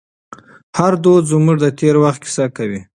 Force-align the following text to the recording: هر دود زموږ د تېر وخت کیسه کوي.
هر 0.79 0.93
دود 1.03 1.23
زموږ 1.31 1.57
د 1.61 1.65
تېر 1.79 1.95
وخت 2.03 2.19
کیسه 2.25 2.45
کوي. 2.57 2.81